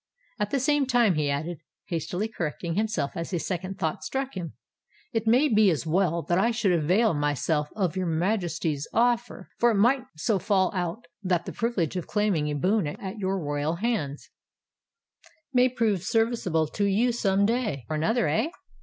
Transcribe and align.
At 0.39 0.49
the 0.49 0.59
same 0.59 0.87
time," 0.87 1.13
he 1.13 1.29
added, 1.29 1.59
hastily 1.85 2.27
correcting 2.27 2.73
himself 2.73 3.11
as 3.13 3.31
a 3.33 3.37
second 3.37 3.77
thought 3.77 4.03
struck 4.03 4.33
him, 4.35 4.53
"it 5.11 5.27
may 5.27 5.47
be 5.47 5.69
as 5.69 5.85
well 5.85 6.23
that 6.23 6.39
I 6.39 6.49
should 6.49 6.71
avail 6.71 7.13
myself 7.13 7.69
of 7.75 7.95
your 7.95 8.07
Majesty's 8.07 8.87
offer; 8.93 9.49
for 9.59 9.69
it 9.69 9.75
might 9.75 10.05
so 10.15 10.39
fall 10.39 10.71
out 10.73 11.05
that 11.21 11.45
the 11.45 11.53
privilege 11.53 11.95
of 11.97 12.07
claiming 12.07 12.47
a 12.49 12.55
boon 12.55 12.87
at 12.87 13.19
your 13.19 13.37
royal 13.39 13.75
hands——" 13.75 14.31
"May 15.53 15.69
prove 15.69 16.01
serviceable 16.01 16.65
to 16.69 16.85
you 16.85 17.11
some 17.11 17.45
day 17.45 17.85
or 17.87 17.95
another—eh?" 17.95 18.47